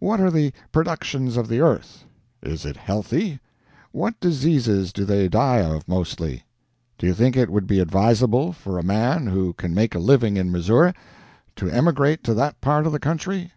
What 0.00 0.20
are 0.20 0.28
the 0.28 0.52
productions 0.72 1.36
of 1.36 1.46
the 1.46 1.60
earth? 1.60 2.04
Is 2.42 2.66
it 2.66 2.76
healthy? 2.76 3.38
What 3.92 4.18
diseases 4.18 4.92
do 4.92 5.04
they 5.04 5.28
die 5.28 5.62
of 5.62 5.86
mostly? 5.86 6.42
Do 6.98 7.06
you 7.06 7.14
think 7.14 7.36
it 7.36 7.48
would 7.48 7.68
be 7.68 7.78
advisable 7.78 8.50
for 8.52 8.76
a 8.76 8.82
man 8.82 9.28
who 9.28 9.52
can 9.52 9.72
make 9.76 9.94
a 9.94 10.00
living 10.00 10.36
in 10.36 10.50
Missouri 10.50 10.94
to 11.54 11.70
emigrate 11.70 12.24
to 12.24 12.34
that 12.34 12.60
part 12.60 12.86
of 12.86 12.92
the 12.92 12.98
country? 12.98 13.52